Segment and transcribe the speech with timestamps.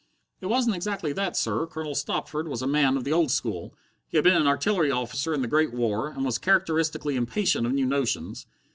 [0.39, 3.75] "It wasn't exactly that, sir." Colonel Stopford was a man of the old school:
[4.07, 7.73] he had been an artillery officer in the Great War, and was characteristically impatient of
[7.73, 8.47] new notions.